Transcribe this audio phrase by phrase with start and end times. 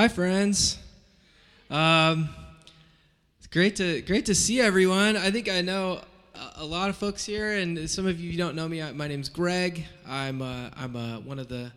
[0.00, 0.78] Hi, friends.
[1.68, 2.30] Um,
[3.36, 5.14] it's great to great to see everyone.
[5.14, 6.00] I think I know
[6.56, 8.80] a, lot of folks here, and some of you don't know me.
[8.80, 9.84] I, my name's Greg.
[10.08, 11.70] I'm uh, I'm uh, one of the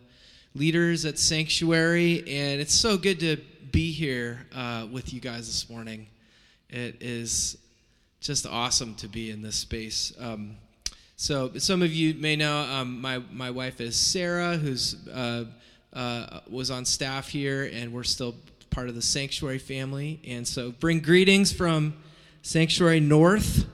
[0.54, 3.36] leaders at Sanctuary, and it's so good to
[3.70, 6.06] be here uh, with you guys this morning.
[6.70, 7.58] It is
[8.22, 10.14] just awesome to be in this space.
[10.18, 10.56] Um,
[11.16, 14.96] so some of you may know um, my my wife is Sarah, who's
[15.94, 18.34] uh, was on staff here, and we're still
[18.70, 20.20] part of the Sanctuary family.
[20.26, 21.94] And so bring greetings from
[22.42, 23.66] Sanctuary North.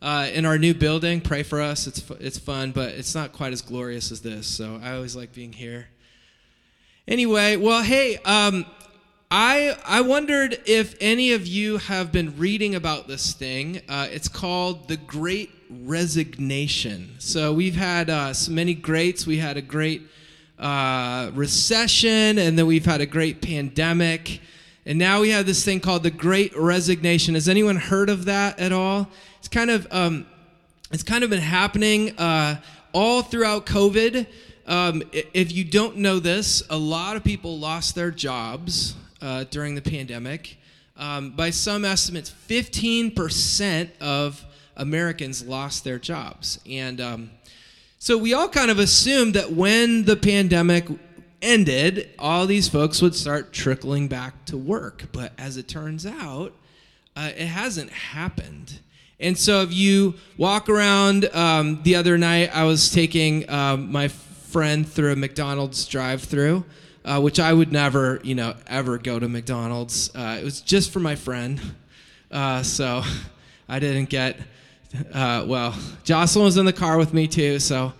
[0.00, 1.88] Uh, in our new building, pray for us.
[1.88, 4.46] It's it's fun, but it's not quite as glorious as this.
[4.46, 5.88] So I always like being here.
[7.08, 8.64] Anyway, well, hey, um,
[9.28, 13.82] I I wondered if any of you have been reading about this thing.
[13.88, 17.16] Uh, it's called the Great Resignation.
[17.18, 19.26] So we've had uh, so many greats.
[19.26, 20.02] We had a great
[20.58, 24.40] uh, recession, and then we've had a great pandemic,
[24.84, 27.34] and now we have this thing called the Great Resignation.
[27.34, 29.08] Has anyone heard of that at all?
[29.38, 30.26] It's kind of um,
[30.90, 32.60] it's kind of been happening uh,
[32.92, 34.26] all throughout COVID.
[34.66, 39.74] Um, if you don't know this, a lot of people lost their jobs uh, during
[39.74, 40.58] the pandemic.
[40.96, 44.44] Um, by some estimates, 15% of
[44.76, 46.58] Americans lost their jobs.
[46.68, 47.30] And um,
[47.98, 50.86] so we all kind of assumed that when the pandemic
[51.42, 55.04] ended, all these folks would start trickling back to work.
[55.12, 56.52] But as it turns out,
[57.16, 58.80] uh, it hasn't happened.
[59.20, 64.08] And so if you walk around, um, the other night I was taking um, my
[64.08, 66.64] friend through a McDonald's drive-through,
[67.04, 70.14] uh, which I would never, you know, ever go to McDonald's.
[70.14, 71.60] Uh, it was just for my friend,
[72.30, 73.02] uh, so
[73.68, 74.38] I didn't get
[75.12, 77.92] uh, well, Jocelyn was in the car with me too, so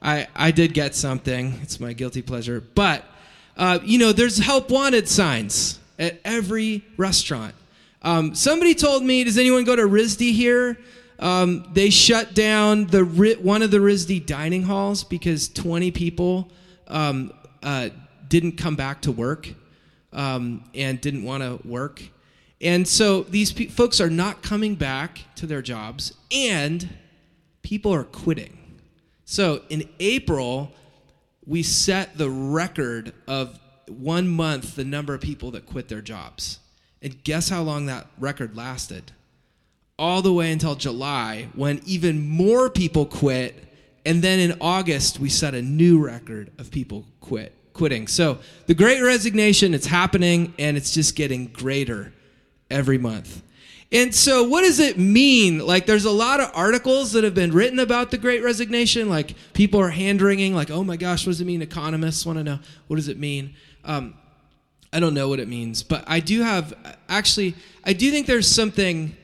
[0.00, 1.58] I, I did get something.
[1.62, 2.60] It's my guilty pleasure.
[2.60, 3.04] But,
[3.56, 7.54] uh, you know, there's help wanted signs at every restaurant.
[8.02, 10.78] Um, somebody told me, does anyone go to RISD here?
[11.18, 13.04] Um, they shut down the
[13.40, 16.50] one of the RISD dining halls because 20 people
[16.88, 17.88] um, uh,
[18.28, 19.48] didn't come back to work
[20.12, 22.02] um, and didn't want to work.
[22.60, 26.88] And so these pe- folks are not coming back to their jobs, and
[27.62, 28.56] people are quitting.
[29.24, 30.72] So in April,
[31.44, 33.58] we set the record of
[33.88, 36.60] one month the number of people that quit their jobs.
[37.02, 39.12] And guess how long that record lasted?
[39.98, 43.64] All the way until July, when even more people quit.
[44.04, 48.06] And then in August, we set a new record of people quit quitting.
[48.06, 52.12] So the great resignation, it's happening and it's just getting greater
[52.70, 53.42] every month.
[53.92, 55.60] And so, what does it mean?
[55.60, 59.08] Like, there's a lot of articles that have been written about the great resignation.
[59.08, 61.62] Like, people are hand wringing, like, oh my gosh, what does it mean?
[61.62, 63.54] Economists want to know, what does it mean?
[63.84, 64.14] Um,
[64.92, 66.74] I don't know what it means, but I do have,
[67.08, 67.54] actually,
[67.84, 69.16] I do think there's something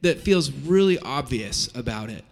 [0.00, 2.24] that feels really obvious about it.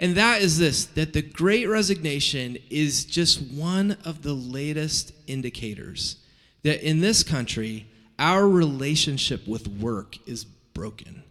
[0.00, 6.16] And that is this that the great resignation is just one of the latest indicators
[6.64, 7.86] that in this country,
[8.22, 11.24] our relationship with work is broken.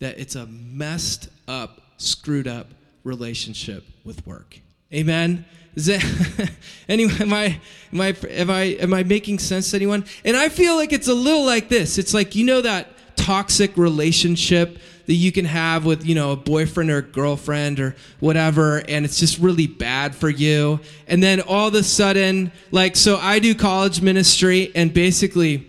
[0.00, 2.68] That it's a messed up, screwed up
[3.04, 4.58] relationship with work.
[4.92, 5.44] Amen.
[5.74, 6.50] Is that
[6.88, 7.12] anyway?
[7.20, 7.60] Am I
[7.92, 10.06] am I am I am I making sense to anyone?
[10.24, 11.98] And I feel like it's a little like this.
[11.98, 16.36] It's like you know that toxic relationship that you can have with you know a
[16.36, 21.40] boyfriend or a girlfriend or whatever and it's just really bad for you and then
[21.40, 25.67] all of a sudden like so i do college ministry and basically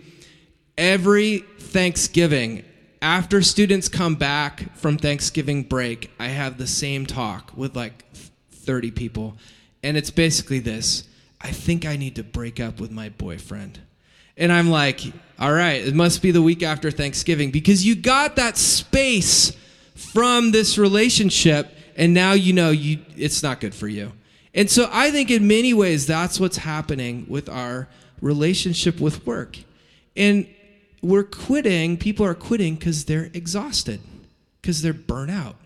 [0.80, 2.64] every Thanksgiving,
[3.02, 8.04] after students come back from Thanksgiving break, I have the same talk with like
[8.50, 9.36] 30 people.
[9.82, 11.06] And it's basically this
[11.42, 13.78] I think I need to break up with my boyfriend.
[14.36, 15.00] And I'm like,
[15.38, 19.56] all right, it must be the week after Thanksgiving because you got that space
[19.94, 24.12] from this relationship and now you know you it's not good for you.
[24.54, 27.88] And so I think in many ways that's what's happening with our
[28.20, 29.58] relationship with work.
[30.16, 30.46] And
[31.02, 34.00] we're quitting, people are quitting because they're exhausted,
[34.60, 35.56] because they're burnt out,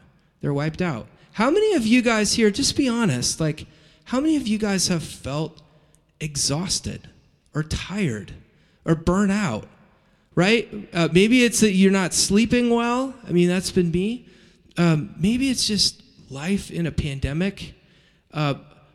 [0.40, 1.06] they're wiped out.
[1.32, 3.66] How many of you guys here, just be honest, like,
[4.04, 5.60] how many of you guys have felt
[6.20, 7.08] exhausted
[7.54, 8.32] or tired
[8.84, 9.66] or burnt out?
[10.36, 10.88] Right?
[10.92, 13.14] Uh, maybe it's that you're not sleeping well.
[13.26, 14.26] I mean, that's been me.
[14.76, 17.74] Um, maybe it's just life in a pandemic.
[18.32, 18.54] Uh,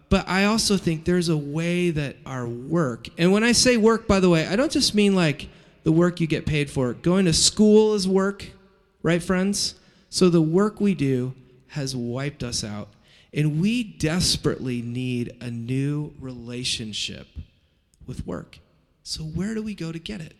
[0.09, 4.07] but I also think there's a way that our work, and when I say work,
[4.07, 5.47] by the way, I don't just mean like
[5.83, 6.93] the work you get paid for.
[6.93, 8.45] Going to school is work,
[9.03, 9.75] right, friends?
[10.09, 11.33] So the work we do
[11.67, 12.89] has wiped us out.
[13.33, 17.27] And we desperately need a new relationship
[18.07, 18.59] with work.
[19.03, 20.35] So where do we go to get it?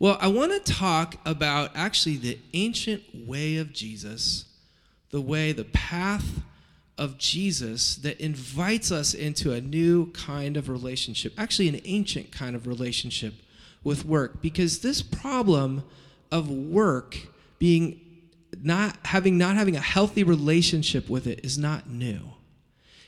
[0.00, 4.46] Well, I want to talk about actually the ancient way of Jesus,
[5.10, 6.40] the way, the path
[6.96, 12.56] of Jesus that invites us into a new kind of relationship, actually, an ancient kind
[12.56, 13.34] of relationship
[13.82, 15.84] with work, because this problem
[16.30, 17.16] of work
[17.58, 18.00] being
[18.62, 22.20] not having not having a healthy relationship with it is not new.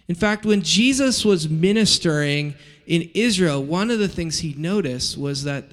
[0.08, 2.54] In fact, when Jesus was ministering
[2.86, 5.64] in Israel, one of the things he noticed was that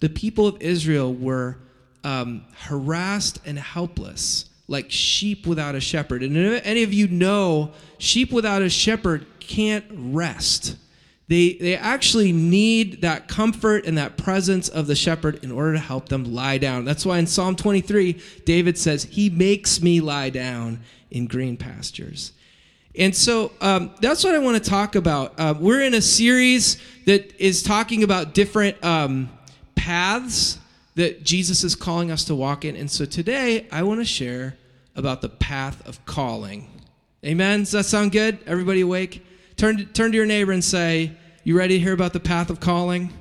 [0.00, 1.58] the people of Israel were
[2.02, 6.22] um, harassed and helpless like sheep without a shepherd.
[6.22, 10.76] And if any of you know, sheep without a shepherd can't rest.
[11.26, 15.78] They, they actually need that comfort and that presence of the shepherd in order to
[15.78, 16.84] help them lie down.
[16.84, 20.80] That's why in Psalm 23, David says, He makes me lie down
[21.10, 22.32] in green pastures.
[22.96, 25.34] And so um, that's what I want to talk about.
[25.38, 26.76] Uh, we're in a series
[27.06, 29.30] that is talking about different um,
[29.74, 30.58] paths
[30.94, 32.76] that Jesus is calling us to walk in.
[32.76, 34.56] And so today I want to share
[34.94, 36.70] about the path of calling.
[37.24, 37.60] Amen?
[37.60, 38.38] Does that sound good?
[38.46, 39.24] Everybody awake?
[39.56, 41.12] Turn to, turn to your neighbor and say,
[41.44, 43.12] You ready to hear about the path of calling?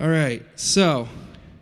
[0.00, 1.08] All right, so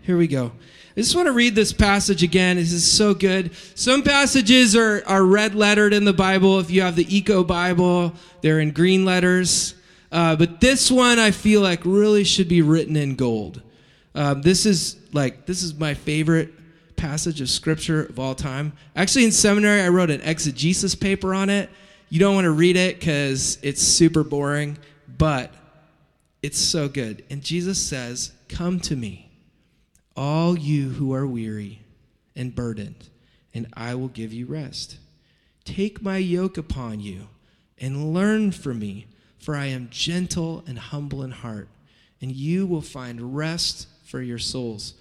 [0.03, 0.53] here we go.
[0.95, 2.57] I just want to read this passage again.
[2.57, 3.55] This is so good.
[3.75, 6.59] Some passages are, are red lettered in the Bible.
[6.61, 9.75] If you have the Eco Bible, they're in green letters.
[10.11, 13.63] Uh, but this one I feel like really should be written in gold.
[14.15, 16.53] Um, this is like this is my favorite
[16.97, 18.75] passage of scripture of all time.
[18.95, 21.71] Actually, in seminary, I wrote an exegesis paper on it.
[22.13, 24.77] You don't want to read it because it's super boring,
[25.17, 25.51] but
[26.43, 27.25] it's so good.
[27.31, 29.31] And Jesus says, Come to me,
[30.15, 31.81] all you who are weary
[32.37, 33.09] and burdened,
[33.55, 34.99] and I will give you rest.
[35.65, 37.29] Take my yoke upon you
[37.79, 39.07] and learn from me,
[39.39, 41.69] for I am gentle and humble in heart,
[42.21, 44.93] and you will find rest for your souls.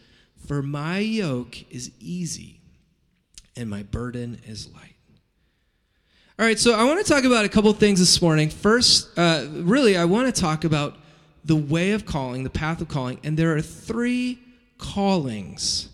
[0.48, 2.62] For my yoke is easy
[3.58, 4.91] and my burden is light.
[6.42, 8.50] All right, so I want to talk about a couple things this morning.
[8.50, 10.98] First, uh, really, I want to talk about
[11.46, 14.40] the way of calling, the path of calling, and there are three
[14.80, 15.90] callings.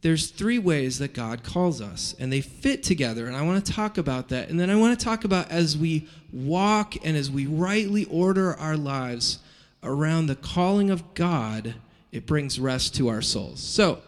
[0.00, 3.70] There's three ways that God calls us, and they fit together, and I want to
[3.70, 4.48] talk about that.
[4.48, 8.54] And then I want to talk about as we walk and as we rightly order
[8.54, 9.40] our lives
[9.82, 11.74] around the calling of God
[12.10, 13.62] it brings rest to our souls.
[13.62, 14.00] So,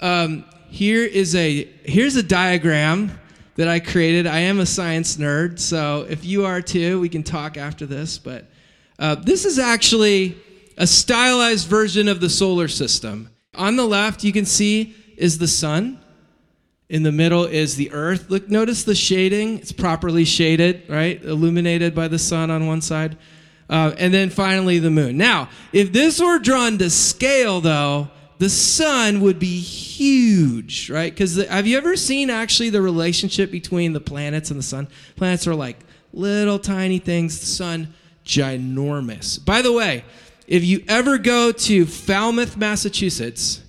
[0.00, 3.20] um, here is a here's a diagram
[3.58, 4.28] that I created.
[4.28, 8.16] I am a science nerd, so if you are too, we can talk after this.
[8.16, 8.44] But
[9.00, 10.36] uh, this is actually
[10.76, 13.30] a stylized version of the solar system.
[13.56, 15.98] On the left, you can see is the sun.
[16.88, 18.30] In the middle is the earth.
[18.30, 19.58] Look, notice the shading.
[19.58, 21.20] It's properly shaded, right?
[21.20, 23.18] Illuminated by the sun on one side.
[23.68, 25.16] Uh, and then finally the moon.
[25.16, 31.12] Now, if this were drawn to scale, though, the sun would be huge, right?
[31.12, 34.88] Because have you ever seen actually the relationship between the planets and the sun?
[35.16, 35.78] Planets are like
[36.12, 37.94] little tiny things, the sun,
[38.24, 39.44] ginormous.
[39.44, 40.04] By the way,
[40.46, 43.60] if you ever go to Falmouth, Massachusetts,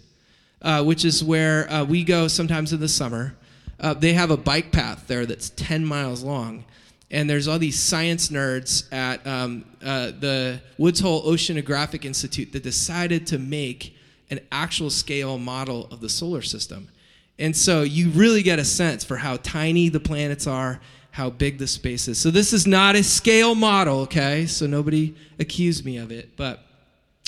[0.61, 3.35] uh, which is where uh, we go sometimes in the summer,
[3.79, 6.65] uh, they have a bike path there that's 10 miles long
[7.11, 12.63] and there's all these science nerds at um, uh, the Woods Hole Oceanographic Institute that
[12.63, 13.95] decided to make
[14.29, 16.89] an actual scale model of the solar system.
[17.37, 20.79] And so you really get a sense for how tiny the planets are,
[21.11, 22.19] how big the space is.
[22.19, 24.45] So this is not a scale model, okay?
[24.45, 26.63] So nobody accuse me of it, but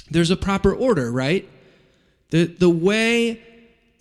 [0.10, 1.50] there's a proper order, right?
[2.29, 3.41] The, the way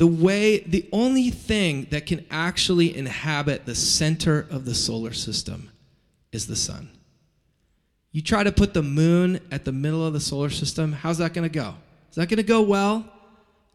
[0.00, 5.68] the way, the only thing that can actually inhabit the center of the solar system
[6.32, 6.88] is the sun.
[8.10, 11.34] You try to put the moon at the middle of the solar system, how's that
[11.34, 11.74] going to go?
[12.10, 13.10] Is that going to go well?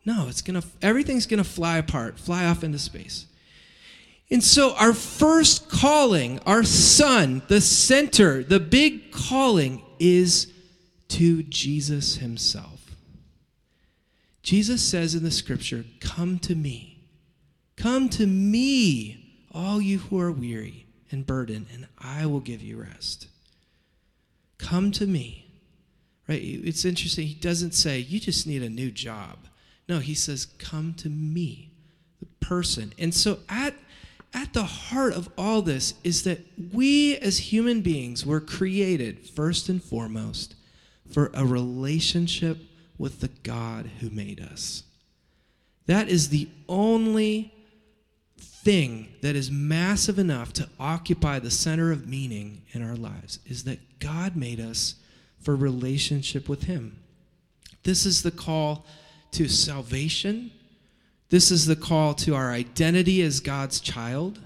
[0.05, 3.25] No, it's going to everything's going to fly apart, fly off into space.
[4.29, 10.51] And so our first calling, our sun, the center, the big calling is
[11.09, 12.95] to Jesus himself.
[14.41, 16.91] Jesus says in the scripture, Come to me.
[17.75, 22.81] Come to me, all you who are weary and burdened, and I will give you
[22.81, 23.27] rest.
[24.57, 25.44] Come to me.
[26.27, 26.41] Right?
[26.41, 27.27] It's interesting.
[27.27, 29.37] He doesn't say, You just need a new job.
[29.87, 31.71] No, he says, Come to me,
[32.19, 32.93] the person.
[32.97, 33.73] And so at
[34.33, 36.41] at the heart of all this is that
[36.73, 40.55] we as human beings were created first and foremost
[41.09, 42.57] for a relationship
[42.97, 44.83] with the God who made us.
[45.85, 47.53] That is the only
[48.37, 53.63] thing that is massive enough to occupy the center of meaning in our lives is
[53.63, 54.95] that God made us
[55.45, 56.99] for relationship with him.
[57.83, 58.83] This is the call
[59.31, 60.49] to salvation.
[61.29, 64.39] This is the call to our identity as God's child.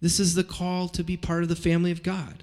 [0.00, 2.42] This is the call to be part of the family of God.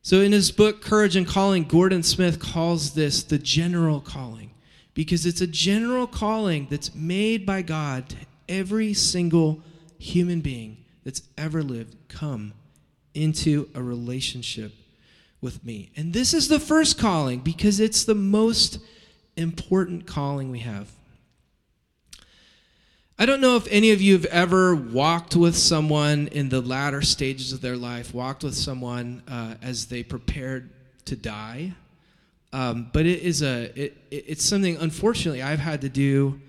[0.00, 4.50] So, in his book, Courage and Calling, Gordon Smith calls this the general calling
[4.94, 8.16] because it's a general calling that's made by God to
[8.48, 9.60] every single
[9.98, 11.96] human being that's ever lived.
[12.08, 12.54] Come
[13.14, 14.72] into a relationship
[15.42, 15.92] with me.
[15.96, 18.78] And this is the first calling because it's the most
[19.36, 20.90] important calling we have.
[23.18, 27.02] I don't know if any of you have ever walked with someone in the latter
[27.02, 30.70] stages of their life, walked with someone uh, as they prepared
[31.04, 31.74] to die.
[32.54, 36.40] Um, but it is a it, it's something unfortunately I've had to do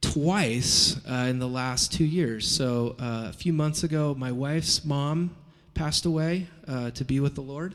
[0.00, 2.48] twice uh, in the last two years.
[2.48, 5.36] So uh, a few months ago, my wife's mom
[5.74, 7.74] passed away uh, to be with the Lord,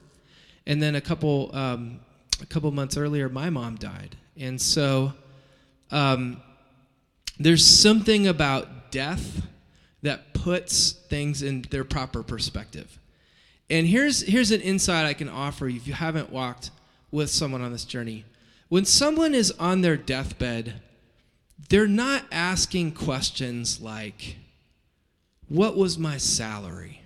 [0.65, 1.99] and then a couple um,
[2.41, 5.13] a couple months earlier, my mom died, and so
[5.91, 6.41] um,
[7.39, 9.43] there's something about death
[10.01, 12.99] that puts things in their proper perspective.
[13.69, 16.71] And here's here's an insight I can offer you if you haven't walked
[17.11, 18.25] with someone on this journey.
[18.69, 20.81] When someone is on their deathbed,
[21.69, 24.37] they're not asking questions like,
[25.47, 27.02] What was my salary?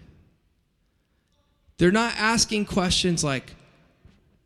[1.77, 3.55] They're not asking questions like,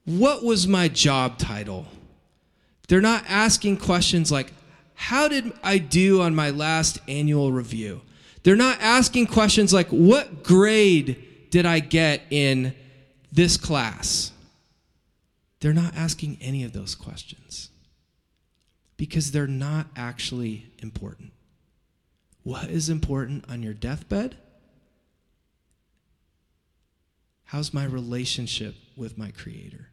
[0.05, 1.87] What was my job title?
[2.87, 4.53] They're not asking questions like,
[4.93, 8.01] How did I do on my last annual review?
[8.43, 12.73] They're not asking questions like, What grade did I get in
[13.31, 14.31] this class?
[15.61, 17.69] They're not asking any of those questions
[18.97, 21.31] because they're not actually important.
[22.43, 24.37] What is important on your deathbed?
[27.51, 29.89] How's my relationship with my Creator?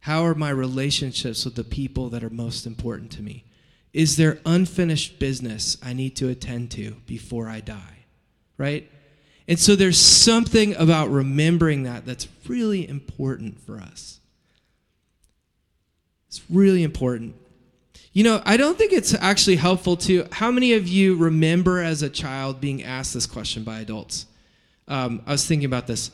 [0.00, 3.44] How are my relationships with the people that are most important to me?
[3.92, 8.06] Is there unfinished business I need to attend to before I die?
[8.56, 8.90] Right?
[9.46, 14.18] And so there's something about remembering that that's really important for us.
[16.28, 17.34] It's really important.
[18.14, 20.26] You know, I don't think it's actually helpful to.
[20.32, 24.24] How many of you remember as a child being asked this question by adults?
[24.88, 26.10] Um, I was thinking about this.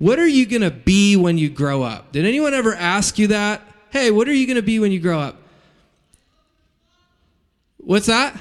[0.00, 2.10] What are you going to be when you grow up?
[2.10, 3.60] Did anyone ever ask you that?
[3.90, 5.36] Hey, what are you going to be when you grow up?
[7.76, 8.34] What's that?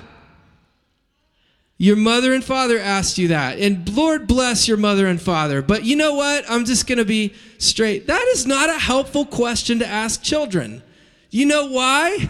[1.78, 3.60] Your mother and father asked you that.
[3.60, 5.62] And Lord bless your mother and father.
[5.62, 6.50] But you know what?
[6.50, 8.08] I'm just going to be straight.
[8.08, 10.82] That is not a helpful question to ask children.
[11.30, 12.30] You know why?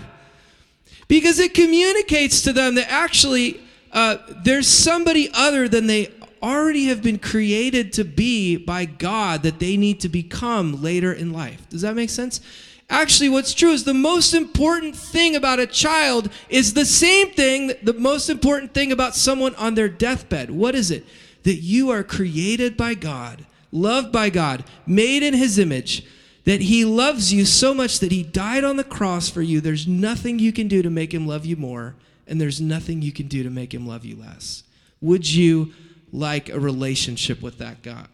[1.07, 7.01] Because it communicates to them that actually uh, there's somebody other than they already have
[7.01, 11.67] been created to be by God that they need to become later in life.
[11.69, 12.41] Does that make sense?
[12.89, 17.71] Actually, what's true is the most important thing about a child is the same thing,
[17.83, 20.49] the most important thing about someone on their deathbed.
[20.49, 21.05] What is it?
[21.43, 26.03] That you are created by God, loved by God, made in His image
[26.49, 29.61] that he loves you so much that he died on the cross for you.
[29.61, 31.93] There's nothing you can do to make him love you more,
[32.25, 34.63] and there's nothing you can do to make him love you less.
[34.99, 35.73] Would you
[36.11, 38.07] like a relationship with that God?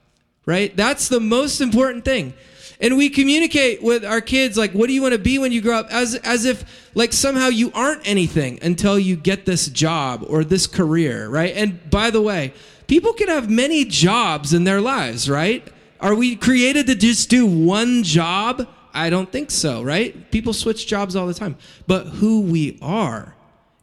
[0.46, 0.76] Right?
[0.76, 2.34] That's the most important thing.
[2.80, 5.62] And we communicate with our kids like, what do you want to be when you
[5.62, 5.88] grow up?
[5.92, 10.68] As, as if like somehow you aren't anything until you get this job or this
[10.68, 11.56] career, right?
[11.56, 12.54] And by the way,
[12.88, 15.68] people can have many jobs in their lives, right?
[16.00, 18.68] Are we created to just do one job?
[18.94, 20.30] I don't think so, right?
[20.32, 21.58] People switch jobs all the time.
[21.88, 23.36] But who we are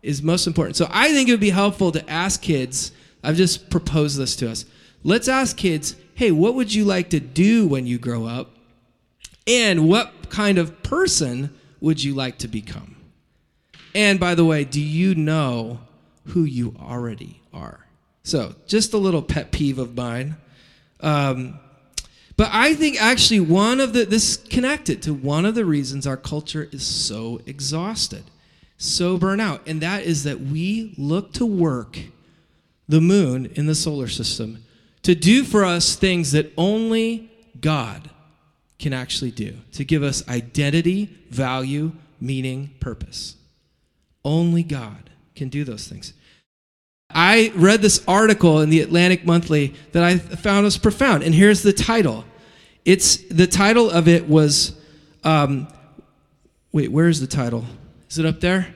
[0.03, 0.77] is most important.
[0.77, 4.51] So I think it would be helpful to ask kids, I've just proposed this to
[4.51, 4.65] us.
[5.05, 8.57] Let's ask kids, hey, what would you like to do when you grow up?
[9.47, 11.51] And what kind of person
[11.81, 12.97] would you like to become?
[13.95, 15.81] And by the way, do you know
[16.29, 17.87] who you already are?
[18.23, 20.37] So, just a little pet peeve of mine.
[21.01, 21.59] Um,
[22.37, 26.17] but I think actually one of the, this connected to one of the reasons our
[26.17, 28.25] culture is so exhausted,
[28.79, 31.99] so burnt out, and that is that we look to work
[32.89, 34.65] the moon in the solar system
[35.03, 38.11] to do for us things that only God
[38.79, 43.37] can actually do, to give us identity, value, meaning, purpose.
[44.25, 46.13] Only God can do those things.
[47.11, 51.63] I read this article in the Atlantic Monthly that I found was profound, and here's
[51.63, 52.25] the title.
[52.85, 54.77] It's the title of it was,
[55.25, 55.69] um,
[56.73, 57.65] wait, where's the title?
[58.09, 58.75] Is it up there?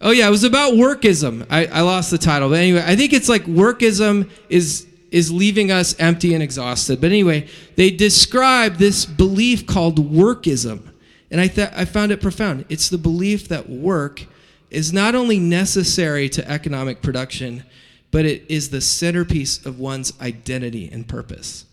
[0.00, 1.46] Oh yeah, it was about workism.
[1.50, 5.72] I, I lost the title, but anyway, I think it's like workism is is leaving
[5.72, 7.00] us empty and exhausted.
[7.00, 10.88] But anyway, they describe this belief called workism,
[11.30, 12.64] and I thought I found it profound.
[12.68, 14.26] It's the belief that work
[14.70, 17.64] is not only necessary to economic production,
[18.10, 21.66] but it is the centerpiece of one's identity and purpose.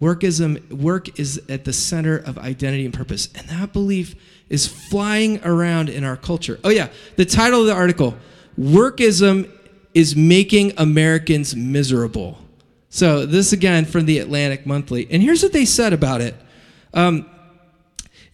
[0.00, 3.28] Workism, work is at the center of identity and purpose.
[3.36, 4.16] And that belief
[4.52, 6.60] is flying around in our culture.
[6.62, 8.14] Oh, yeah, the title of the article
[8.60, 9.50] Workism
[9.94, 12.38] is Making Americans Miserable.
[12.90, 15.08] So, this again from the Atlantic Monthly.
[15.10, 16.34] And here's what they said about it.
[16.92, 17.28] Um,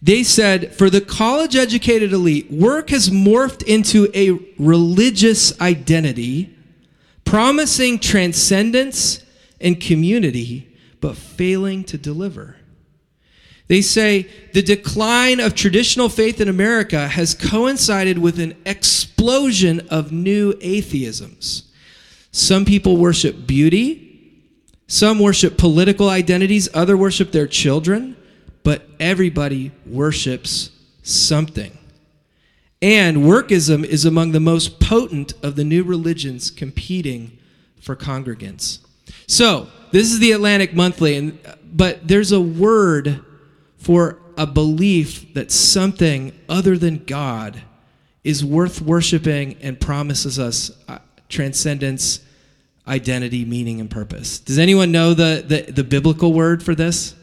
[0.01, 6.53] they said, for the college educated elite, work has morphed into a religious identity,
[7.23, 9.23] promising transcendence
[9.61, 12.57] and community, but failing to deliver.
[13.69, 20.11] They say the decline of traditional faith in America has coincided with an explosion of
[20.11, 21.63] new atheisms.
[22.31, 24.43] Some people worship beauty,
[24.87, 28.17] some worship political identities, other worship their children
[28.63, 30.71] but everybody worships
[31.03, 31.77] something.
[32.81, 37.37] And workism is among the most potent of the new religions competing
[37.81, 38.79] for congregants.
[39.27, 43.25] So, this is the Atlantic Monthly, and, uh, but there's a word
[43.79, 47.63] for a belief that something other than God
[48.23, 52.19] is worth worshiping and promises us uh, transcendence,
[52.87, 54.39] identity, meaning, and purpose.
[54.39, 57.15] Does anyone know the, the, the biblical word for this?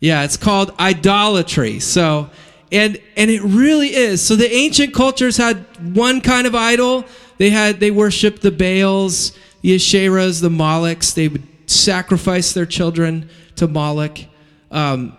[0.00, 1.78] Yeah, it's called idolatry.
[1.80, 2.30] So,
[2.72, 4.22] and and it really is.
[4.22, 5.58] So the ancient cultures had
[5.94, 7.04] one kind of idol.
[7.36, 11.12] They had they worshipped the Baals, the Asherahs, the Molochs.
[11.12, 14.18] They would sacrifice their children to Moloch.
[14.70, 15.16] Um,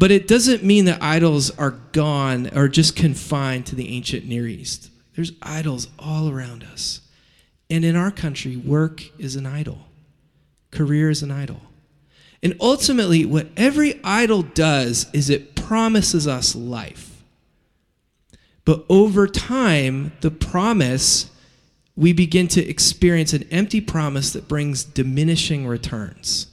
[0.00, 4.46] but it doesn't mean that idols are gone or just confined to the ancient Near
[4.46, 4.90] East.
[5.14, 7.02] There's idols all around us.
[7.68, 9.80] And in our country, work is an idol,
[10.70, 11.60] career is an idol.
[12.42, 17.22] And ultimately, what every idol does is it promises us life.
[18.64, 21.30] But over time, the promise,
[21.94, 26.49] we begin to experience an empty promise that brings diminishing returns.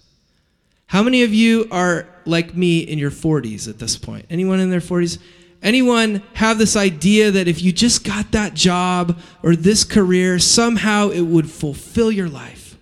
[0.87, 4.25] How many of you are like me in your 40s at this point?
[4.29, 5.19] Anyone in their 40s?
[5.61, 11.09] Anyone have this idea that if you just got that job or this career, somehow
[11.09, 12.77] it would fulfill your life?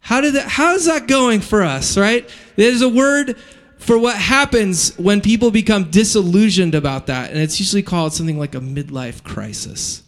[0.00, 2.28] How did that, how's that going for us, right?
[2.56, 3.36] There's a word
[3.78, 8.54] for what happens when people become disillusioned about that, and it's usually called something like
[8.54, 10.02] a midlife crisis,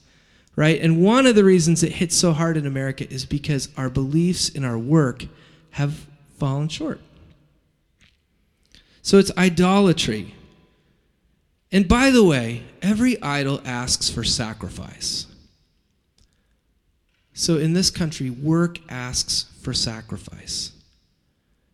[0.57, 0.81] right?
[0.81, 4.49] And one of the reasons it hits so hard in America is because our beliefs
[4.49, 5.27] in our work
[5.71, 6.07] have
[6.41, 7.01] fallen short.
[9.03, 10.35] So it's idolatry.
[11.71, 15.27] And by the way, every idol asks for sacrifice.
[17.33, 20.73] So in this country, work asks for sacrifice.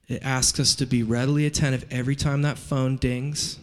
[0.06, 3.58] It asks us to be readily attentive every time that phone dings,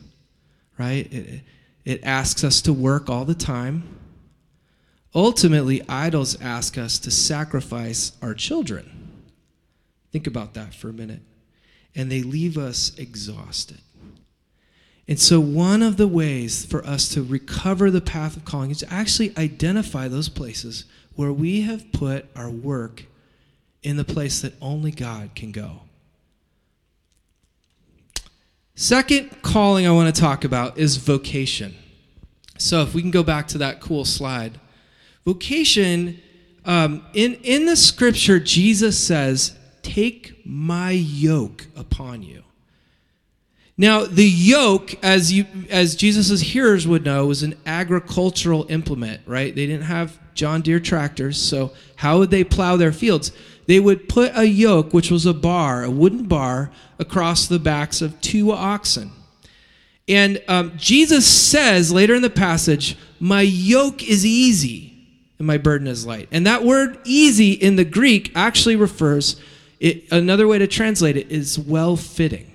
[0.78, 1.12] right?
[1.14, 1.42] It,
[1.86, 4.00] it asks us to work all the time.
[5.16, 9.03] Ultimately, idols ask us to sacrifice our children.
[10.14, 11.22] Think about that for a minute.
[11.96, 13.80] And they leave us exhausted.
[15.08, 18.80] And so, one of the ways for us to recover the path of calling is
[18.80, 23.06] to actually identify those places where we have put our work
[23.82, 25.82] in the place that only God can go.
[28.76, 31.76] Second calling I want to talk about is vocation.
[32.58, 34.58] So, if we can go back to that cool slide,
[35.26, 36.22] vocation,
[36.64, 42.44] um, in, in the scripture, Jesus says, Take my yoke upon you.
[43.78, 49.54] Now, the yoke, as you as Jesus' hearers would know, was an agricultural implement, right?
[49.54, 53.32] They didn't have John Deere tractors, so how would they plow their fields?
[53.66, 58.02] They would put a yoke, which was a bar, a wooden bar, across the backs
[58.02, 59.12] of two oxen.
[60.08, 64.94] And um, Jesus says later in the passage, My yoke is easy
[65.40, 66.28] and my burden is light.
[66.32, 69.42] And that word easy in the Greek actually refers,
[69.84, 72.54] it, another way to translate it is well fitting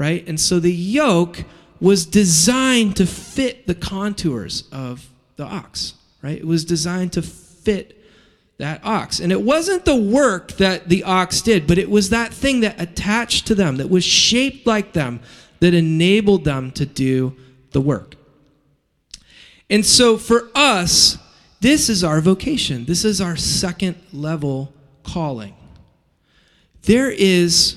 [0.00, 0.26] right?
[0.26, 1.44] And so the yoke
[1.78, 6.38] was designed to fit the contours of the ox, right?
[6.38, 8.02] It was designed to fit
[8.56, 9.20] that ox.
[9.20, 12.80] And it wasn't the work that the ox did, but it was that thing that
[12.80, 15.20] attached to them, that was shaped like them,
[15.58, 17.36] that enabled them to do
[17.72, 18.14] the work.
[19.68, 21.18] And so for us,
[21.60, 22.86] this is our vocation.
[22.86, 25.54] This is our second level calling.
[26.90, 27.76] There is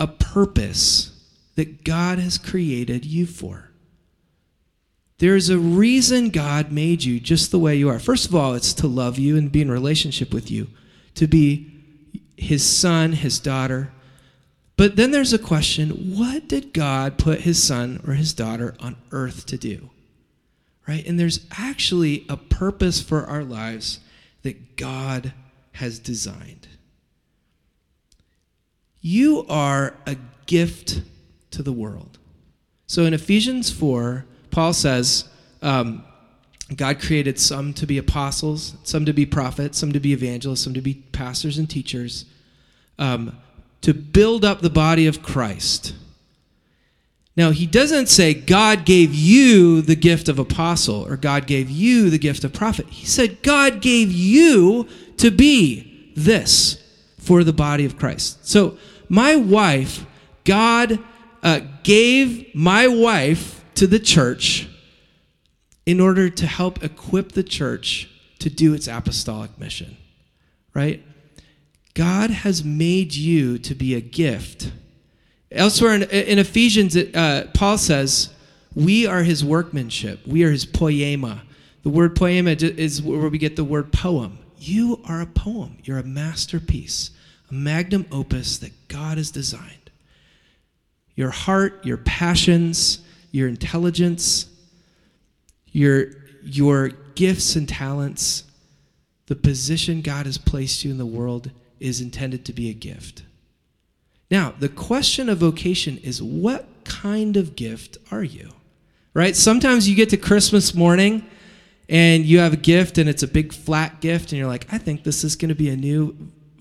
[0.00, 1.12] a purpose
[1.54, 3.70] that God has created you for.
[5.18, 8.00] There's a reason God made you just the way you are.
[8.00, 10.66] First of all, it's to love you and be in relationship with you,
[11.14, 11.70] to be
[12.36, 13.92] his son, his daughter.
[14.76, 18.96] But then there's a question what did God put his son or his daughter on
[19.12, 19.90] earth to do?
[20.88, 21.06] right?
[21.06, 24.00] And there's actually a purpose for our lives
[24.42, 25.32] that God
[25.74, 26.67] has designed.
[29.00, 31.02] You are a gift
[31.52, 32.18] to the world.
[32.86, 35.28] So in Ephesians 4, Paul says,
[35.62, 36.04] um,
[36.74, 40.74] God created some to be apostles, some to be prophets, some to be evangelists, some
[40.74, 42.26] to be pastors and teachers,
[42.98, 43.38] um,
[43.80, 45.94] to build up the body of Christ.
[47.36, 52.10] Now, he doesn't say God gave you the gift of apostle or God gave you
[52.10, 52.86] the gift of prophet.
[52.88, 56.82] He said God gave you to be this
[57.28, 58.48] for the body of Christ.
[58.48, 58.78] So,
[59.10, 60.06] my wife,
[60.44, 60.98] God
[61.42, 64.66] uh, gave my wife to the church
[65.84, 69.98] in order to help equip the church to do its apostolic mission,
[70.72, 71.04] right?
[71.92, 74.72] God has made you to be a gift.
[75.52, 78.30] Elsewhere in, in Ephesians, uh, Paul says,
[78.74, 80.26] We are his workmanship.
[80.26, 81.42] We are his poema.
[81.82, 84.38] The word poema is where we get the word poem.
[84.58, 85.76] You are a poem.
[85.84, 87.10] You're a masterpiece,
[87.50, 89.90] a magnum opus that God has designed.
[91.14, 94.48] Your heart, your passions, your intelligence,
[95.72, 96.08] your,
[96.42, 98.44] your gifts and talents,
[99.26, 103.24] the position God has placed you in the world is intended to be a gift.
[104.30, 108.50] Now, the question of vocation is what kind of gift are you?
[109.14, 109.34] Right?
[109.34, 111.26] Sometimes you get to Christmas morning
[111.88, 114.78] and you have a gift and it's a big flat gift and you're like, I
[114.78, 116.16] think this is going to be a new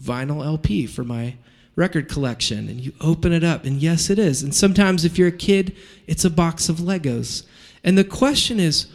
[0.07, 1.35] vinyl LP for my
[1.75, 2.67] record collection.
[2.69, 4.41] And you open it up and yes, it is.
[4.41, 5.75] And sometimes if you're a kid,
[6.07, 7.45] it's a box of Legos.
[7.83, 8.87] And the question is,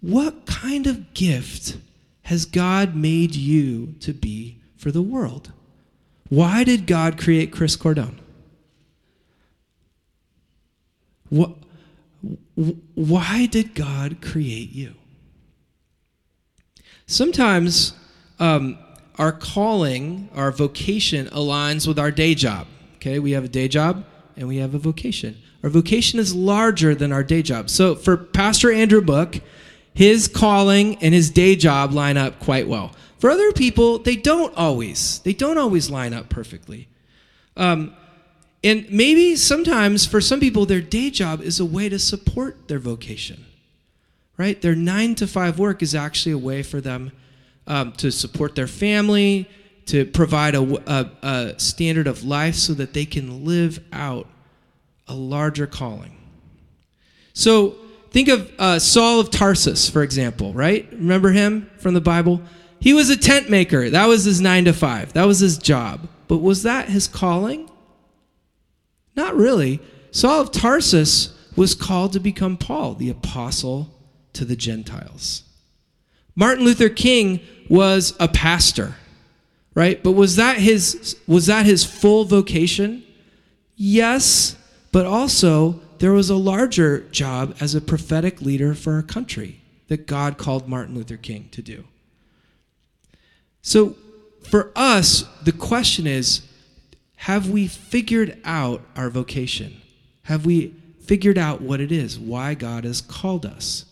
[0.00, 1.78] what kind of gift
[2.22, 5.52] has God made you to be for the world?
[6.28, 8.18] Why did God create Chris Cordone?
[11.28, 11.52] What,
[12.94, 14.94] why did God create you?
[17.06, 17.94] Sometimes
[18.38, 18.78] um,
[19.18, 22.66] our calling, our vocation aligns with our day job.
[22.96, 24.04] Okay, we have a day job
[24.36, 25.36] and we have a vocation.
[25.62, 27.70] Our vocation is larger than our day job.
[27.70, 29.40] So for Pastor Andrew Book,
[29.94, 32.92] his calling and his day job line up quite well.
[33.18, 35.20] For other people, they don't always.
[35.20, 36.88] They don't always line up perfectly.
[37.56, 37.94] Um,
[38.62, 42.78] and maybe sometimes for some people, their day job is a way to support their
[42.78, 43.46] vocation,
[44.36, 44.60] right?
[44.60, 47.12] Their nine to five work is actually a way for them
[47.66, 49.48] um, to support their family,
[49.86, 54.28] to provide a, a, a standard of life so that they can live out
[55.08, 56.16] a larger calling.
[57.32, 57.76] So,
[58.16, 60.88] Think of uh, Saul of Tarsus, for example, right?
[60.90, 62.40] Remember him from the Bible?
[62.80, 63.90] He was a tent maker.
[63.90, 66.08] That was his nine to five, that was his job.
[66.26, 67.70] But was that his calling?
[69.16, 69.80] Not really.
[70.12, 73.94] Saul of Tarsus was called to become Paul, the apostle
[74.32, 75.42] to the Gentiles.
[76.36, 78.94] Martin Luther King was a pastor,
[79.74, 80.02] right?
[80.02, 83.02] But was that his was that his full vocation?
[83.74, 84.56] Yes,
[84.92, 90.06] but also there was a larger job as a prophetic leader for our country that
[90.06, 91.84] God called Martin Luther King to do.
[93.62, 93.96] So,
[94.42, 96.42] for us, the question is
[97.16, 99.80] have we figured out our vocation?
[100.24, 103.86] Have we figured out what it is, why God has called us?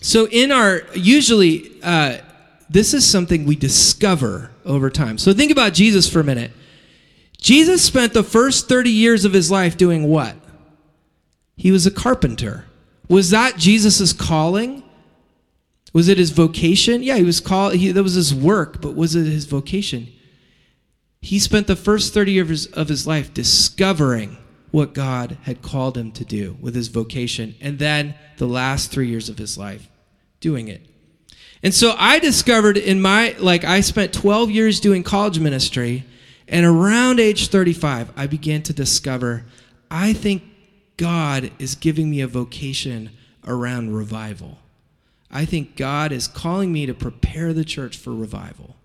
[0.00, 2.18] So, in our, usually, uh,
[2.70, 5.18] this is something we discover over time.
[5.18, 6.52] So, think about Jesus for a minute.
[7.38, 10.36] Jesus spent the first 30 years of his life doing what?
[11.56, 12.64] He was a carpenter.
[13.08, 14.82] Was that Jesus' calling?
[15.92, 17.02] Was it his vocation?
[17.02, 20.08] Yeah, he was called, that was his work, but was it his vocation?
[21.20, 24.36] He spent the first 30 years of his life discovering
[24.70, 29.08] what God had called him to do with his vocation, and then the last three
[29.08, 29.87] years of his life
[30.40, 30.86] doing it.
[31.62, 36.04] And so I discovered in my, like, I spent 12 years doing college ministry,
[36.46, 39.44] and around age 35, I began to discover
[39.90, 40.42] I think
[40.96, 43.10] God is giving me a vocation
[43.46, 44.58] around revival.
[45.30, 48.76] I think God is calling me to prepare the church for revival.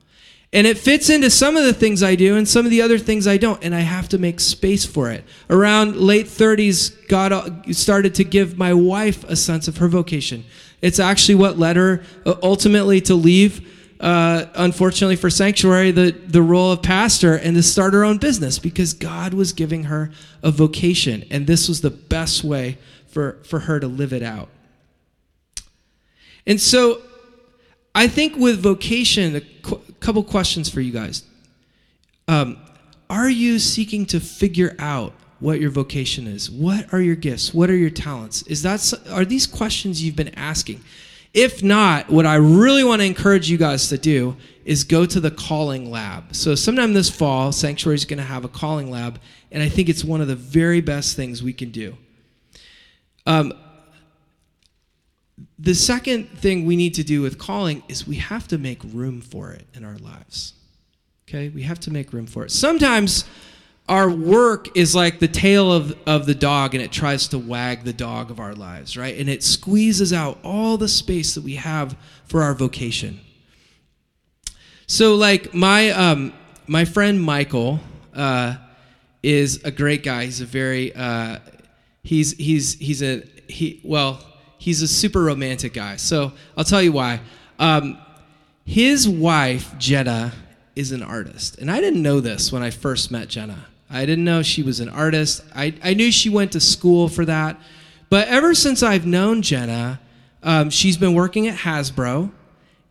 [0.54, 3.00] And it fits into some of the things I do and some of the other
[3.00, 3.62] things I don't.
[3.64, 5.26] And I have to make space for it.
[5.50, 10.46] Around late 30s, God started to give my wife a sense of her vocation.
[10.80, 13.68] It's actually what led her uh, ultimately to leave
[14.04, 18.60] uh, unfortunately for Sanctuary, the, the role of pastor and to start her own business
[18.60, 20.12] because God was giving her
[20.44, 21.24] a vocation.
[21.32, 24.50] And this was the best way for, for her to live it out.
[26.46, 27.02] And so
[27.96, 29.42] I think with vocation,
[30.04, 31.24] couple questions for you guys.
[32.28, 32.58] Um,
[33.10, 35.14] are you seeking to figure out
[35.44, 36.50] what your vocation is.
[36.50, 37.54] What are your gifts?
[37.54, 38.44] What are your talents?
[38.44, 40.82] Is that are these questions you've been asking?
[41.34, 45.20] If not, what I really want to encourage you guys to do is go to
[45.20, 46.34] the calling lab.
[46.34, 49.20] So sometime this fall, Sanctuary is going to have a calling lab,
[49.52, 51.98] and I think it's one of the very best things we can do.
[53.26, 53.52] Um,
[55.64, 59.22] the second thing we need to do with calling is we have to make room
[59.22, 60.56] for it in our lives.
[61.28, 61.48] Okay?
[61.48, 62.52] We have to make room for it.
[62.52, 63.24] Sometimes
[63.88, 67.86] our work is like the tail of, of the dog and it tries to wag
[67.86, 69.18] the dog of our lives, right?
[69.18, 71.96] And it squeezes out all the space that we have
[72.26, 73.22] for our vocation.
[74.86, 76.34] So, like, my, um,
[76.68, 77.80] my friend Michael
[78.14, 78.58] uh,
[79.24, 80.26] is a great guy.
[80.26, 81.40] He's a very, uh,
[82.04, 84.20] he's, he's, he's a, he, well,
[84.64, 85.98] he's a super romantic guy.
[85.98, 87.20] So, I'll tell you why.
[87.60, 87.98] Um,
[88.66, 90.32] his wife, Jenna,
[90.74, 91.58] is an artist.
[91.58, 93.66] And I didn't know this when I first met Jenna.
[93.90, 95.44] I didn't know she was an artist.
[95.54, 97.60] I, I knew she went to school for that.
[98.10, 100.00] But ever since I've known Jenna,
[100.42, 102.32] um, she's been working at Hasbro.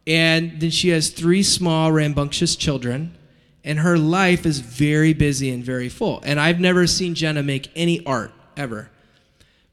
[0.06, 3.16] And then she has three small, rambunctious children.
[3.64, 6.20] And her life is very busy and very full.
[6.22, 8.90] And I've never seen Jenna make any art, ever.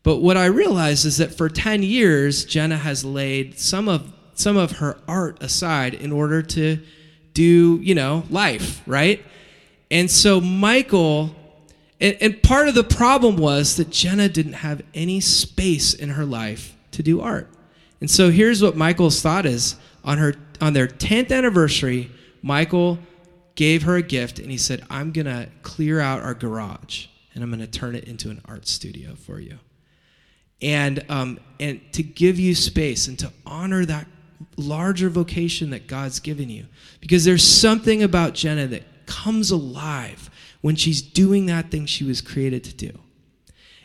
[0.04, 4.58] But what I realized is that for 10 years, Jenna has laid some of, some
[4.58, 6.80] of her art aside in order to
[7.34, 9.24] do, you know, life, right?
[9.92, 11.36] And so Michael,
[12.00, 16.26] and, and part of the problem was that Jenna didn't have any space in her
[16.26, 17.50] life to do art.
[18.02, 23.00] And so here's what Michael's thought is on her on their 10th anniversary, Michael
[23.56, 27.50] gave her a gift and he said, I'm gonna clear out our garage and I'm
[27.50, 29.60] gonna turn it into an art studio for you.
[30.62, 34.08] And um, and to give you space and to honor that
[34.58, 36.66] larger vocation that God's given you.
[37.02, 40.30] Because there's something about Jenna that comes alive
[40.62, 43.00] when she's doing that thing she was created to do.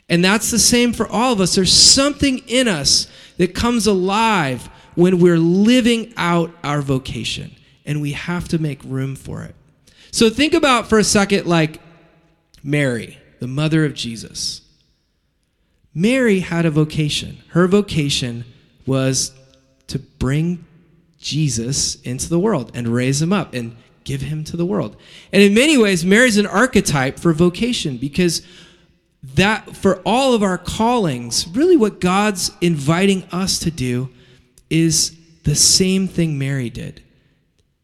[0.09, 1.55] And that's the same for all of us.
[1.55, 3.09] There's something in us
[3.39, 9.17] that comes alive when we're living out our vocation, and we have to make room
[9.17, 9.55] for it.
[10.11, 11.81] So think about for a second, like
[12.63, 14.61] Mary, the mother of Jesus.
[15.95, 17.39] Mary had a vocation.
[17.51, 18.45] Her vocation
[18.87, 19.33] was
[19.87, 20.65] to bring
[21.19, 24.97] Jesus into the world and raise him up and give him to the world.
[25.33, 28.43] And in many ways, Mary's an archetype for vocation because
[29.23, 34.11] that for all of our callings, really what God's inviting us to do
[34.69, 37.03] is the same thing Mary did.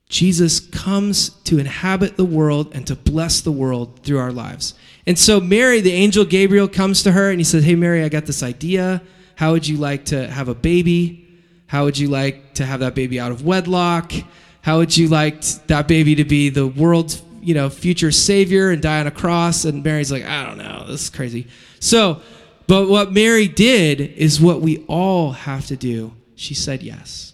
[0.09, 4.75] Jesus comes to inhabit the world and to bless the world through our lives.
[5.11, 8.09] And so Mary, the angel Gabriel comes to her and he says, "Hey Mary, I
[8.09, 9.03] got this idea.
[9.35, 11.27] How would you like to have a baby?
[11.67, 14.13] How would you like to have that baby out of wedlock?"
[14.61, 18.81] How would you like that baby to be the world's, you know, future savior and
[18.81, 19.65] die on a cross?
[19.65, 21.49] And Mary's like, I don't know, this is crazy.
[21.81, 22.21] So,
[22.69, 26.13] but what Mary did is what we all have to do.
[26.37, 27.33] She said yes.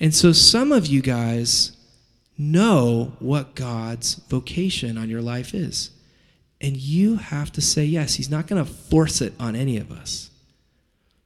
[0.00, 1.76] And so some of you guys
[2.50, 5.90] know what God's vocation on your life is.
[6.60, 8.14] And you have to say yes.
[8.14, 10.30] He's not going to force it on any of us.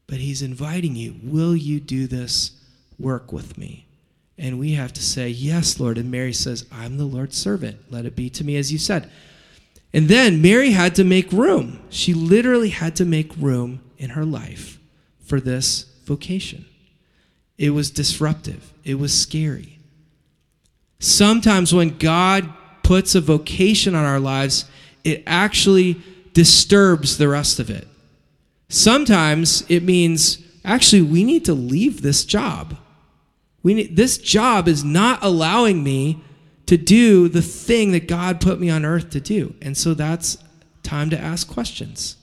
[0.06, 2.52] But he's inviting you, will you do this
[2.98, 3.86] work with me?
[4.38, 5.98] And we have to say, Yes, Lord.
[5.98, 7.90] And Mary says, I'm the Lord's servant.
[7.90, 9.10] Let it be to me as you said.
[9.92, 11.80] And then Mary had to make room.
[11.88, 14.78] She literally had to make room in her life
[15.24, 16.66] for this vocation.
[17.58, 19.75] It was disruptive, it was scary.
[20.98, 24.64] Sometimes when God puts a vocation on our lives,
[25.04, 26.00] it actually
[26.32, 27.86] disturbs the rest of it.
[28.68, 32.76] Sometimes it means, actually, we need to leave this job
[33.66, 36.22] we need, this job is not allowing me
[36.66, 39.56] to do the thing that God put me on earth to do.
[39.60, 40.38] And so that's
[40.84, 42.16] time to ask questions.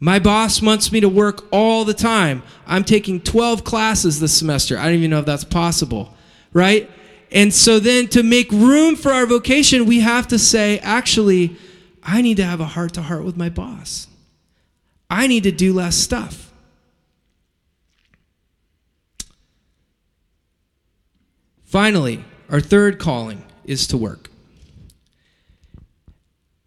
[0.00, 2.42] My boss wants me to work all the time.
[2.66, 4.76] I'm taking 12 classes this semester.
[4.76, 6.12] I don't even know if that's possible,
[6.52, 6.90] right?
[7.30, 11.56] And so then to make room for our vocation, we have to say, actually,
[12.02, 14.06] I need to have a heart to heart with my boss.
[15.10, 16.52] I need to do less stuff.
[21.64, 24.30] Finally, our third calling is to work.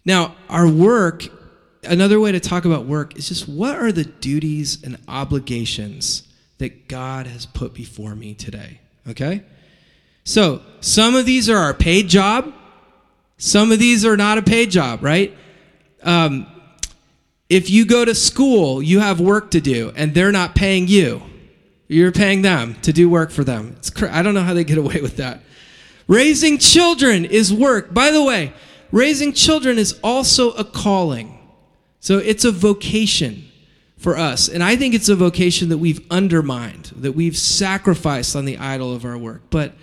[0.05, 1.27] Now, our work,
[1.83, 6.27] another way to talk about work is just what are the duties and obligations
[6.59, 8.79] that God has put before me today?
[9.07, 9.43] Okay?
[10.23, 12.53] So, some of these are our paid job,
[13.37, 15.35] some of these are not a paid job, right?
[16.03, 16.47] Um,
[17.49, 21.21] if you go to school, you have work to do, and they're not paying you.
[21.87, 23.75] You're paying them to do work for them.
[23.77, 25.41] It's cr- I don't know how they get away with that.
[26.07, 27.93] Raising children is work.
[27.93, 28.53] By the way,
[28.91, 31.37] raising children is also a calling.
[31.99, 33.45] So it's a vocation
[33.97, 34.47] for us.
[34.47, 38.95] And I think it's a vocation that we've undermined, that we've sacrificed on the idol
[38.95, 39.41] of our work.
[39.49, 39.73] But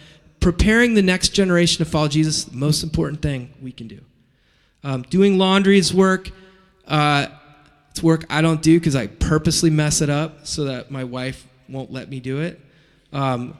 [0.41, 4.01] preparing the next generation to follow Jesus, the most important thing we can do.
[4.85, 6.31] Um, doing laundry is work.
[6.87, 7.27] Uh,
[7.91, 11.47] it's work I don't do because I purposely mess it up so that my wife
[11.69, 12.61] won't let me do it.
[13.13, 13.59] Um,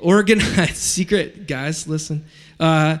[0.00, 2.24] organized, secret, guys, listen.
[2.60, 2.98] Uh,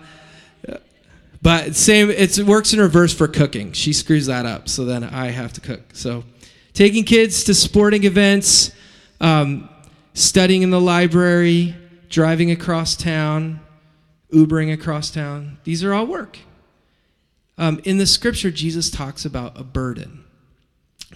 [1.44, 3.72] but same, it works in reverse for cooking.
[3.72, 5.82] She screws that up, so then I have to cook.
[5.92, 6.24] So
[6.72, 8.72] taking kids to sporting events,
[9.20, 9.68] um,
[10.14, 11.76] studying in the library,
[12.14, 13.58] driving across town,
[14.32, 15.58] Ubering across town.
[15.64, 16.38] These are all work.
[17.58, 20.22] Um, in the scripture, Jesus talks about a burden.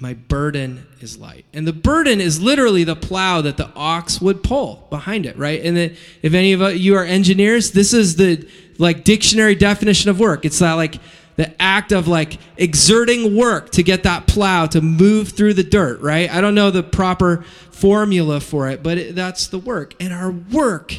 [0.00, 1.44] My burden is light.
[1.52, 5.64] And the burden is literally the plow that the ox would pull behind it, right?
[5.64, 10.44] And if any of you are engineers, this is the like dictionary definition of work.
[10.44, 10.96] It's that like
[11.38, 16.00] the act of like exerting work to get that plow to move through the dirt,
[16.00, 16.28] right?
[16.28, 19.94] I don't know the proper formula for it, but it, that's the work.
[20.00, 20.98] And our work,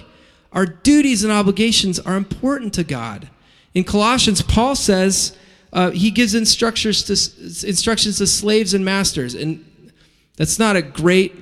[0.53, 3.29] our duties and obligations are important to God.
[3.73, 5.35] In Colossians, Paul says
[5.73, 9.35] uh, he gives instructions to, instructions to slaves and masters.
[9.35, 9.91] And
[10.37, 11.35] that's not a great,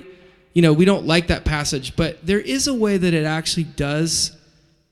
[0.54, 3.66] you know, we don't like that passage, but there is a way that it actually
[3.66, 4.36] does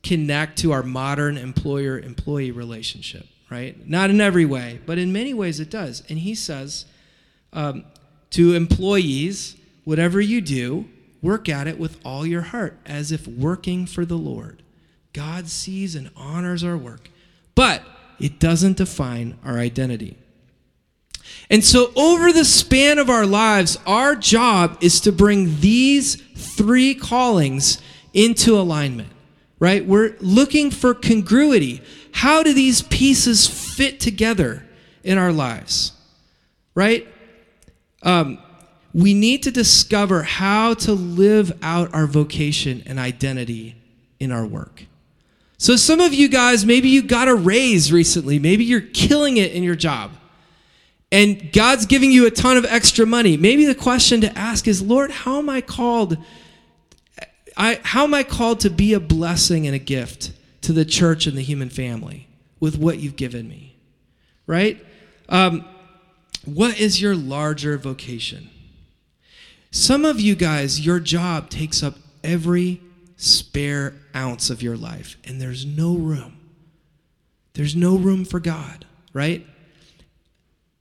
[0.04, 3.88] connect to our modern employer employee relationship right?
[3.88, 6.03] Not in every way, but in many ways it does.
[6.10, 6.86] And he says
[7.53, 7.86] um,
[8.31, 10.86] to employees, whatever you do,
[11.21, 14.62] work at it with all your heart, as if working for the Lord.
[15.13, 17.10] God sees and honors our work,
[17.55, 17.81] but
[18.19, 20.17] it doesn't define our identity.
[21.49, 26.95] And so, over the span of our lives, our job is to bring these three
[26.95, 27.81] callings
[28.13, 29.10] into alignment,
[29.60, 29.86] right?
[29.86, 31.81] We're looking for congruity.
[32.15, 34.65] How do these pieces fit together
[35.04, 35.91] in our lives?
[36.73, 37.06] Right?
[38.04, 38.38] Um,
[38.93, 43.75] we need to discover how to live out our vocation and identity
[44.17, 44.86] in our work.
[45.58, 48.39] So, some of you guys, maybe you got a raise recently.
[48.39, 50.12] Maybe you're killing it in your job.
[51.12, 53.36] And God's giving you a ton of extra money.
[53.36, 56.17] Maybe the question to ask is, Lord, how am I called?
[57.58, 60.32] I, how am I called to be a blessing and a gift
[60.65, 62.28] to the church and the human family
[62.60, 63.75] with what you've given me,
[64.47, 64.84] right?
[65.30, 65.63] Um,
[66.43, 68.49] what is your larger vocation?
[69.69, 72.82] Some of you guys, your job takes up every
[73.15, 76.39] spare ounce of your life, and there's no room.
[77.54, 79.45] There's no room for God, right?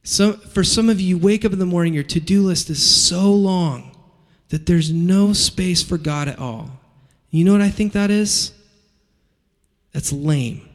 [0.02, 2.70] So for some of you, you wake up in the morning, your to do list
[2.70, 3.94] is so long
[4.48, 6.70] that there's no space for God at all.
[7.30, 8.52] You know what I think that is?
[9.94, 10.68] That's lame.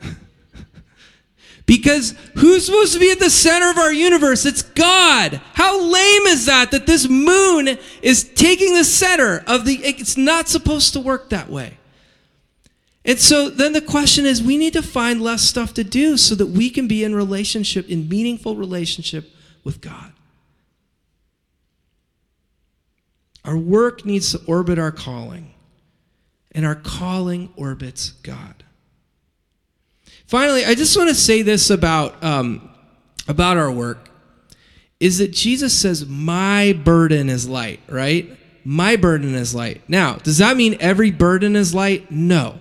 [1.66, 4.46] because who's supposed to be at the center of our universe?
[4.46, 5.40] It's God.
[5.52, 10.48] How lame is that that this moon is taking the center of the it's not
[10.48, 11.76] supposed to work that way.
[13.04, 16.34] And so then the question is we need to find less stuff to do so
[16.34, 19.30] that we can be in relationship in meaningful relationship
[19.62, 20.12] with God.
[23.44, 25.53] Our work needs to orbit our calling
[26.54, 28.64] and our calling orbits God.
[30.26, 32.70] Finally, I just want to say this about, um,
[33.28, 34.08] about our work
[35.00, 38.36] is that Jesus says, My burden is light, right?
[38.64, 39.82] My burden is light.
[39.88, 42.10] Now, does that mean every burden is light?
[42.10, 42.58] No.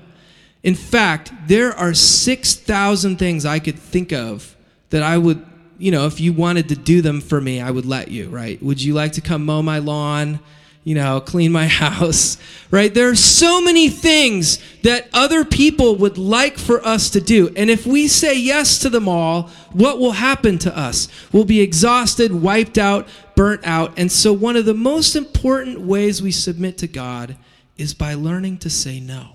[0.62, 4.56] In fact, there are 6,000 things I could think of
[4.90, 5.46] that I would,
[5.78, 8.62] you know, if you wanted to do them for me, I would let you, right?
[8.62, 10.40] Would you like to come mow my lawn?
[10.84, 12.38] You know, clean my house,
[12.72, 12.94] right?
[12.94, 17.52] There are so many things that other people would like for us to do.
[17.56, 21.08] And if we say yes to them all, what will happen to us?
[21.32, 23.94] We'll be exhausted, wiped out, burnt out.
[23.98, 27.38] And so, one of the most important ways we submit to God
[27.78, 29.30] is by learning to say no.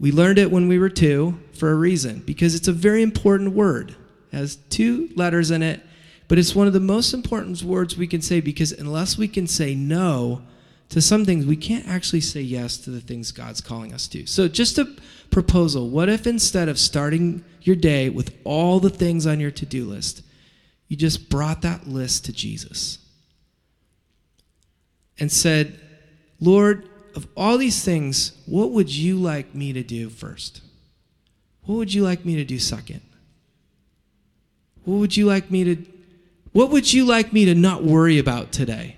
[0.00, 3.52] We learned it when we were two for a reason, because it's a very important
[3.52, 3.96] word.
[4.32, 5.82] It has two letters in it
[6.28, 9.46] but it's one of the most important words we can say because unless we can
[9.46, 10.42] say no
[10.90, 14.26] to some things, we can't actually say yes to the things God's calling us to.
[14.26, 14.96] So, just a
[15.30, 19.66] proposal what if instead of starting your day with all the things on your to
[19.66, 20.22] do list,
[20.86, 22.98] you just brought that list to Jesus
[25.18, 25.78] and said,
[26.40, 30.62] Lord, of all these things, what would you like me to do first?
[31.64, 33.02] What would you like me to do second?
[34.84, 35.97] What would you like me to
[36.58, 38.96] what would you like me to not worry about today?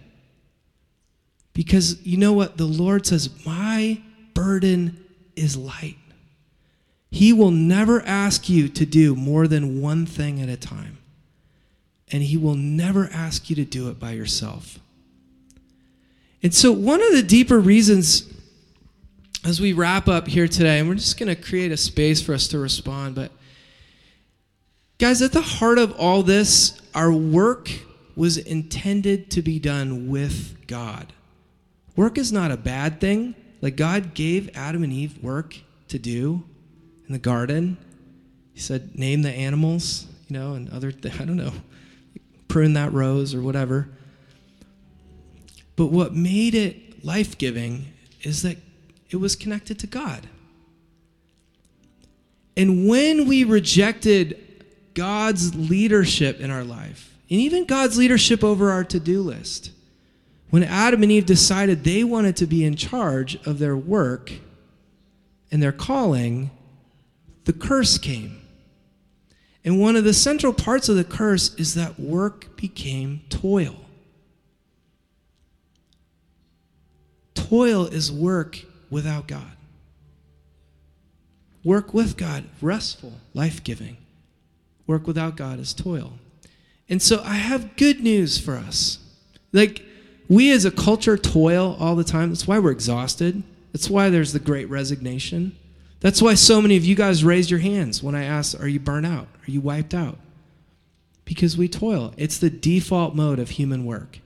[1.52, 2.56] Because you know what?
[2.56, 4.00] The Lord says, My
[4.32, 5.04] burden
[5.36, 5.98] is light.
[7.10, 10.96] He will never ask you to do more than one thing at a time.
[12.10, 14.78] And He will never ask you to do it by yourself.
[16.42, 18.32] And so, one of the deeper reasons
[19.44, 22.32] as we wrap up here today, and we're just going to create a space for
[22.32, 23.30] us to respond, but
[24.96, 27.70] guys, at the heart of all this, our work
[28.16, 31.12] was intended to be done with God.
[31.96, 33.34] Work is not a bad thing.
[33.60, 35.56] Like God gave Adam and Eve work
[35.88, 36.44] to do
[37.06, 37.76] in the garden.
[38.52, 41.52] He said, name the animals, you know, and other, th- I don't know,
[42.48, 43.88] prune that rose or whatever.
[45.76, 47.86] But what made it life giving
[48.22, 48.58] is that
[49.08, 50.28] it was connected to God.
[52.56, 54.49] And when we rejected
[54.94, 59.70] God's leadership in our life, and even God's leadership over our to do list,
[60.50, 64.32] when Adam and Eve decided they wanted to be in charge of their work
[65.52, 66.50] and their calling,
[67.44, 68.40] the curse came.
[69.64, 73.76] And one of the central parts of the curse is that work became toil.
[77.34, 78.60] Toil is work
[78.90, 79.52] without God.
[81.62, 83.98] Work with God, restful, life giving.
[84.90, 86.14] Work without God is toil.
[86.88, 88.98] And so I have good news for us.
[89.52, 89.84] Like,
[90.28, 92.30] we as a culture toil all the time.
[92.30, 93.44] That's why we're exhausted.
[93.72, 95.56] That's why there's the great resignation.
[96.00, 98.80] That's why so many of you guys raised your hands when I asked, Are you
[98.80, 99.28] burnt out?
[99.46, 100.18] Are you wiped out?
[101.24, 102.12] Because we toil.
[102.16, 104.18] It's the default mode of human work.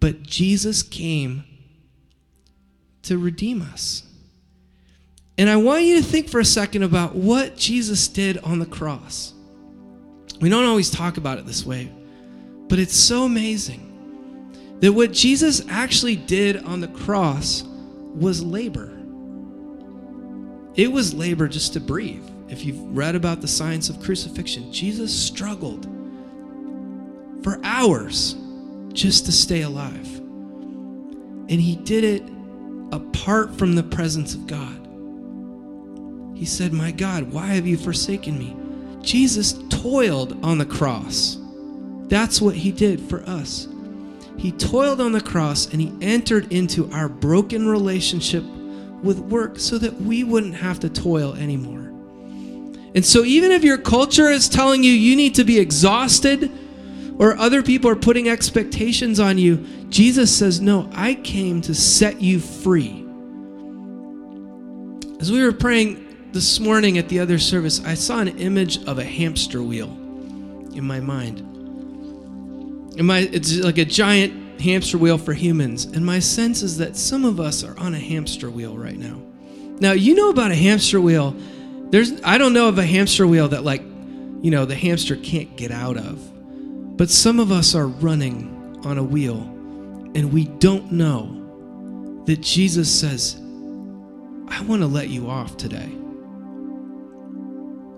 [0.00, 1.44] But Jesus came
[3.04, 4.02] to redeem us.
[5.36, 8.66] And I want you to think for a second about what Jesus did on the
[8.66, 9.32] cross.
[10.40, 11.90] We don't always talk about it this way,
[12.68, 18.90] but it's so amazing that what Jesus actually did on the cross was labor.
[20.74, 22.28] It was labor just to breathe.
[22.48, 25.86] If you've read about the science of crucifixion, Jesus struggled
[27.42, 28.36] for hours
[28.92, 30.16] just to stay alive.
[30.16, 32.22] And he did it
[32.92, 34.83] apart from the presence of God.
[36.34, 38.56] He said, My God, why have you forsaken me?
[39.02, 41.38] Jesus toiled on the cross.
[42.08, 43.68] That's what he did for us.
[44.36, 48.42] He toiled on the cross and he entered into our broken relationship
[49.02, 51.80] with work so that we wouldn't have to toil anymore.
[52.94, 56.50] And so, even if your culture is telling you you need to be exhausted
[57.18, 62.20] or other people are putting expectations on you, Jesus says, No, I came to set
[62.20, 63.04] you free.
[65.20, 66.03] As we were praying
[66.34, 69.86] this morning at the other service, I saw an image of a hamster wheel
[70.74, 71.38] in my mind.
[72.98, 75.84] In my, it's like a giant hamster wheel for humans.
[75.84, 79.22] And my sense is that some of us are on a hamster wheel right now.
[79.78, 81.36] Now, you know about a hamster wheel.
[81.90, 85.56] There's I don't know of a hamster wheel that like, you know, the hamster can't
[85.56, 86.96] get out of.
[86.96, 89.36] But some of us are running on a wheel
[90.16, 93.36] and we don't know that Jesus says,
[94.48, 95.92] I want to let you off today.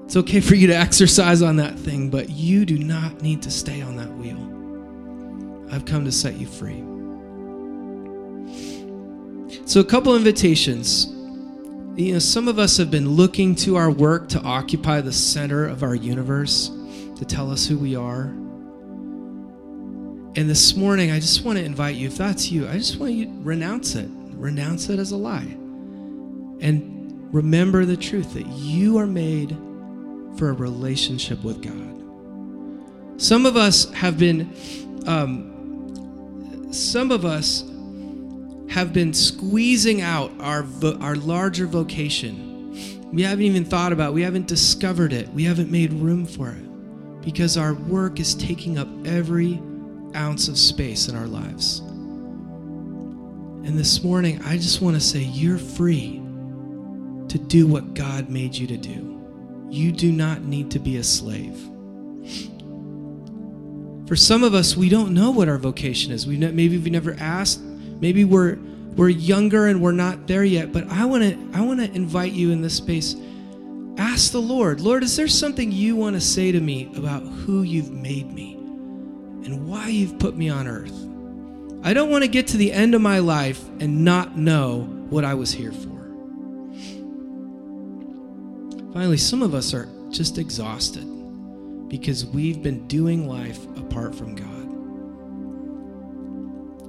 [0.06, 3.50] It's okay for you to exercise on that thing, but you do not need to
[3.50, 4.38] stay on that wheel.
[5.74, 6.84] I've come to set you free.
[9.66, 11.06] So, a couple invitations.
[11.96, 15.66] You know, some of us have been looking to our work to occupy the center
[15.66, 16.70] of our universe,
[17.16, 18.26] to tell us who we are.
[20.36, 23.12] And this morning, I just want to invite you, if that's you, I just want
[23.12, 24.08] you to renounce it.
[24.34, 25.56] Renounce it as a lie.
[26.60, 29.56] And remember the truth that you are made
[30.36, 33.20] for a relationship with God.
[33.20, 34.52] Some of us have been,
[35.06, 37.64] um, some of us
[38.68, 43.10] have been squeezing out our, vo- our larger vocation.
[43.12, 44.14] We haven't even thought about it.
[44.14, 45.28] We haven't discovered it.
[45.30, 49.62] We haven't made room for it because our work is taking up every
[50.14, 51.80] ounce of space in our lives.
[53.66, 56.22] And this morning, I just want to say you're free
[57.28, 59.15] to do what God made you to do.
[59.68, 61.56] You do not need to be a slave.
[64.06, 66.26] For some of us, we don't know what our vocation is.
[66.26, 67.60] We maybe we've never asked.
[67.60, 68.56] Maybe we're
[68.94, 70.72] we're younger and we're not there yet.
[70.72, 73.16] But I want to I want to invite you in this space.
[73.98, 77.62] Ask the Lord, Lord, is there something you want to say to me about who
[77.62, 80.94] you've made me and why you've put me on earth?
[81.82, 85.24] I don't want to get to the end of my life and not know what
[85.24, 85.95] I was here for.
[88.96, 91.04] Finally, some of us are just exhausted
[91.90, 94.48] because we've been doing life apart from God.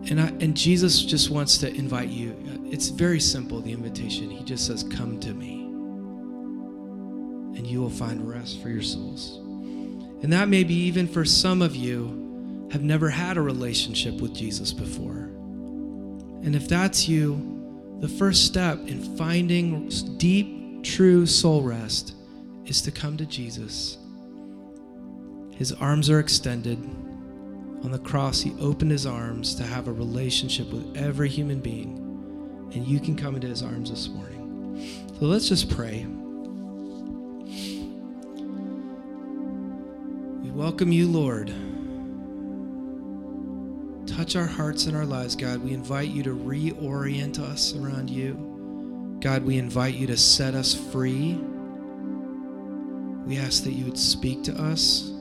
[0.10, 2.34] And, I, and Jesus just wants to invite you.
[2.64, 4.30] It's very simple, the invitation.
[4.30, 5.66] He just says, Come to me.
[7.58, 9.40] and you will find rest for your souls.
[10.24, 14.34] And that may be even for some of you have never had a relationship with
[14.34, 15.30] Jesus before.
[16.42, 22.14] And if that's you, the first step in finding deep, true soul rest
[22.66, 23.98] is to come to Jesus.
[25.52, 26.78] His arms are extended.
[27.84, 32.04] On the cross, he opened his arms to have a relationship with every human being.
[32.74, 35.08] And you can come into his arms this morning.
[35.20, 36.06] So let's just pray.
[40.44, 41.54] We welcome you, Lord.
[44.08, 45.64] Touch our hearts and our lives, God.
[45.64, 48.47] We invite you to reorient us around you.
[49.20, 51.34] God, we invite you to set us free.
[53.26, 55.12] We ask that you would speak to us.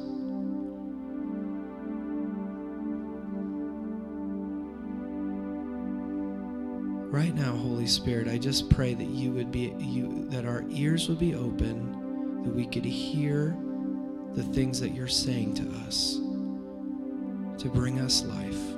[7.11, 11.09] Right now, Holy Spirit, I just pray that you would be you that our ears
[11.09, 13.57] would be open, that we could hear
[14.35, 16.17] the things that you're saying to us
[17.63, 18.76] to bring us life.